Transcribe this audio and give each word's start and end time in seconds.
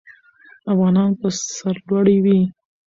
افغانان 0.73 1.09
به 1.19 1.27
سرلوړي 1.57 2.17
وي. 2.23 2.41